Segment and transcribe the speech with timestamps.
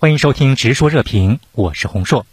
[0.00, 2.24] 欢迎收听《直说热评》，我是洪硕。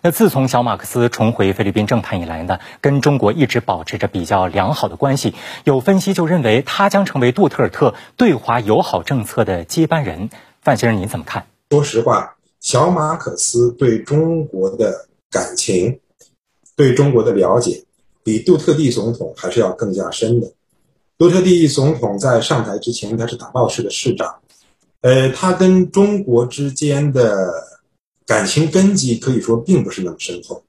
[0.00, 5.34] 那自从小马克思重回菲律宾政坛以来呢，跟中国一直保持着比较良好的关系。
[5.64, 10.30] 有分析就认为，他将成为杜特尔特对华友好政策的接班人。
[10.62, 11.44] 范先生，您怎么看？
[11.68, 16.00] 说实话，小马克思对中国的感情、
[16.74, 17.84] 对中国的了解，
[18.24, 20.54] 比杜特地总统还是要更加深的。
[21.18, 24.36] 杜特地总统在上台之前，他是打报市的市长，
[25.00, 27.66] 呃，他跟中国之间的。
[28.28, 30.62] 感情根基可以说并不是那么深厚，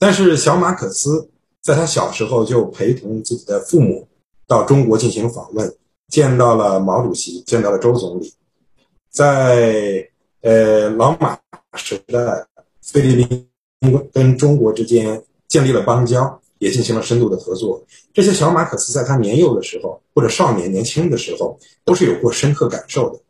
[0.00, 4.08] 但是小马可斯在他小时候就陪同自己的父母
[4.48, 5.72] 到中国进行访问，
[6.08, 8.34] 见到了毛主席，见到了周总理，
[9.12, 10.04] 在
[10.40, 11.38] 呃老马
[11.74, 12.44] 时代，
[12.82, 13.48] 菲律宾
[14.12, 17.80] 跟中国之间建立了邦交，也进行了深度的合作。
[18.12, 23.20] 这些小马可斯在他年幼的时候或者少年年轻的时候，都是有过深刻感受的。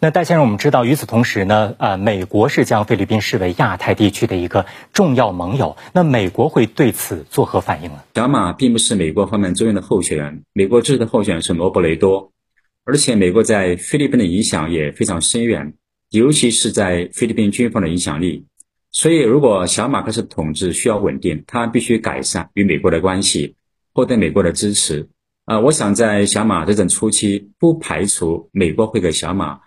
[0.00, 5.76] 那戴先生，我们知道，与此同时呢，呃，美国是将菲律宾视为亚太地区的一个重要盟友。
[5.92, 8.02] 那美国会对此作何反应呢？
[8.14, 12.32] 小马并不是美国方面重要的候选人，美国支持的候选人是罗伯雷多，
[12.84, 15.74] 而且美国在菲律宾的影响也非常深远，
[16.10, 18.46] 尤其是在菲律宾军方的影响力。
[18.90, 23.54] 所以，如果小马克思统治需要稳定，他必须改善与美国的关系，
[23.94, 25.08] 获得美国的支持。
[25.44, 29.60] 啊，我想在小马执政初期，不排除美国会给小马。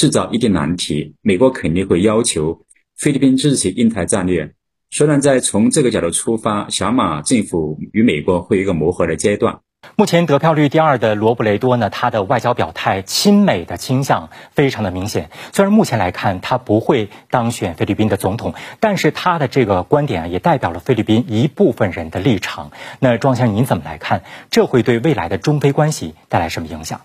[0.00, 2.62] 制造一定难题，美国肯定会要求
[2.96, 4.54] 菲律宾支持印太战略。
[4.88, 9.58] 虽然在从这个角度出发，小马政府与美国会有一个磨合的阶段。
[9.96, 15.28] 目前得票率第二的罗布雷多呢，他的外交表态亲美的倾向非常的明显。
[15.52, 22.72] 虽然目前来看他不会当选菲律宾的总统，但是他的这个观点啊，也代表了菲律宾一部分人的立场。
[23.00, 24.22] 那庄先生您怎么来看？
[24.50, 27.02] 这会对未来的中非关系带来什么影响？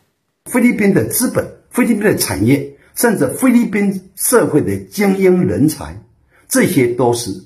[0.50, 2.72] 菲律宾的资本，菲律宾的产业。
[2.96, 6.02] 甚至菲律宾社会的精英人才，
[6.48, 7.44] 这些都是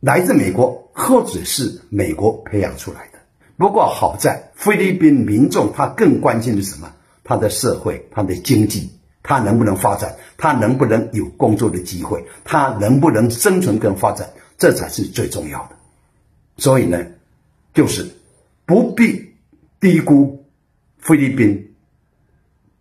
[0.00, 3.18] 来自美国或者是美国培养出来的。
[3.56, 6.92] 不过好在菲律宾民众他更关心的是什么？
[7.24, 8.90] 他的社会、他的经济，
[9.22, 10.16] 他能不能发展？
[10.36, 12.24] 他能不能有工作的机会？
[12.44, 14.30] 他能不能生存跟发展？
[14.56, 15.76] 这才是最重要的。
[16.56, 17.06] 所以呢，
[17.74, 18.08] 就是
[18.66, 19.34] 不必
[19.78, 20.46] 低估
[20.98, 21.74] 菲律宾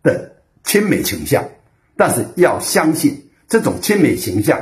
[0.02, 1.50] 的亲美倾向。
[1.98, 4.60] 但是要相信，这种亲美形象、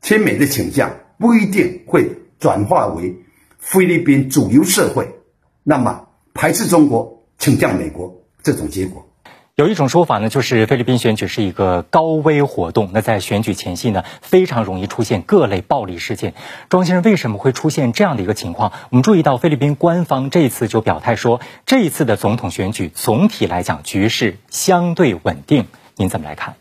[0.00, 3.16] 亲美的倾向不一定会转化为
[3.58, 5.16] 菲律宾主流社会，
[5.64, 9.08] 那么排斥中国、倾向美国这种结果。
[9.54, 12.90] 有一种说法呢，就是菲律宾选举是一个高危活动。
[12.94, 16.32] 那在选举前夕呢，非常容易出现各类暴力事件。
[16.70, 18.72] 庄先生为什么会出现这样的一个情况？
[18.88, 25.66] 我们注意到菲律宾官方这次就表态说，这一次的总统选举总体来讲局势相对稳定。
[26.02, 26.56] 您怎么来看？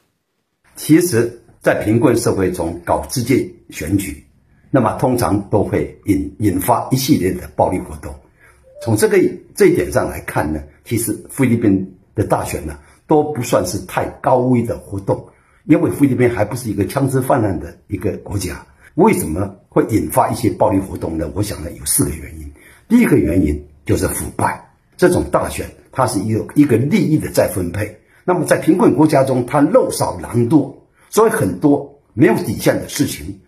[0.75, 4.23] 其实，在贫困社会中搞直接选举，
[4.69, 8.13] 那么通常都会引引发一系列的暴力活动。
[8.83, 9.17] 从这个
[9.55, 15.29] 这一点上来看呢，其实菲律宾的大选呢都不算是太高危的活动，
[15.65, 18.67] 因为菲律宾还不是一个枪支泛滥的一个国家。
[18.93, 21.31] 为什么会引发一些暴力活动呢？
[21.33, 22.51] 我想呢有四个原因。
[22.87, 28.00] 第一个原因就是腐败，这种大选它是一个一个利益的再分配。
[28.33, 33.41] 那么在贫困国家中，他肉少狼多，所以很多没有底线的事情、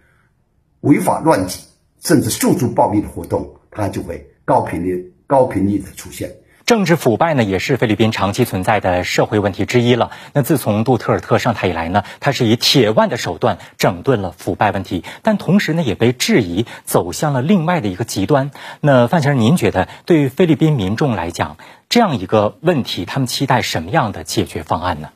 [0.81, 1.61] 违法乱纪，
[2.01, 6.35] 甚至诉诸暴力的活动，它就会高频率、高频率的出现。
[6.65, 10.11] 政治腐败呢，也是菲律宾长期存在的社会问题之一了。
[10.33, 18.51] 那自从杜特尔特上台以来呢，他是以铁腕的手段整顿了腐败问题，但同时呢，也被质疑走向了另外的一个极端。
[18.79, 21.57] 那范先生，您觉得对于菲律宾民众来讲，
[21.89, 25.09] 这样一个问题，他们期待什么样的解决方案呢？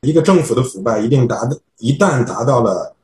[0.00, 2.96] 一个政府的腐败一定达到，一旦达到了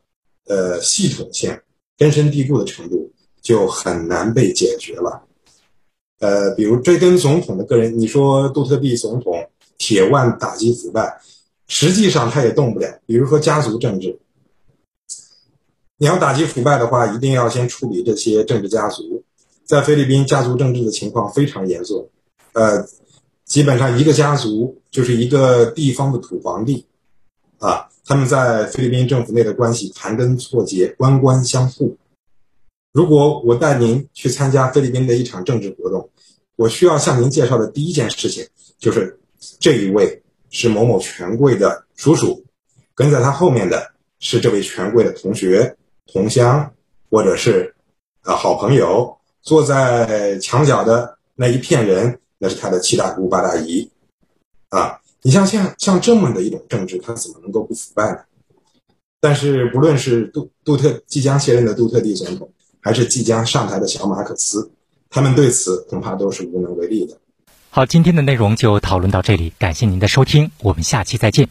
[0.48, 1.60] 呃系统性、
[1.96, 5.22] 根深蒂固的程度，就很难被解决了。
[6.20, 9.48] 呃，比如这跟总统的个人，你说杜特地总统
[9.78, 11.20] 铁腕打击腐败，
[11.66, 13.00] 实际上他也动不了。
[13.06, 14.18] 比如说家族政治，
[15.96, 19.24] 你要打击腐败的话，一定要先处理这些政治家族。
[19.64, 22.08] 在菲律宾，家族政治的情况非常严重。
[22.52, 22.86] 呃，
[23.46, 26.84] 基本上一个家族就是一个地方的土皇帝，
[27.58, 31.96] 啊，他们在菲律宾政府内的关系盘根错节，官官相护。
[32.92, 36.10] 如果我带您去参加菲律宾的一场政治活动，
[36.56, 38.46] 我需要向您介绍的第一件事情
[38.78, 39.18] 就是
[39.58, 42.44] 这一位是某某权贵的叔叔，
[42.94, 45.76] 跟在他后面的是这位权贵的同学、
[46.06, 46.72] 同乡，
[47.10, 47.74] 或者是
[48.22, 49.16] 啊好朋友。
[49.42, 53.90] 坐在墙角的那一片人，那是他的七大姑八大姨，
[54.68, 58.18] 啊，你像像像这么的一种政治，他怎么能够不腐败呢？
[59.18, 64.70] 但是不论是杜杜特即将卸任的杜特地总统，还是即将上台的小马可斯，
[65.10, 67.16] 他们对此恐怕都是无能为力的。
[67.68, 71.48] 好，今天的内容就讨论到这里，感谢您的收听，我们下期再见。